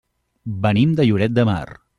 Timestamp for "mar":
1.53-1.65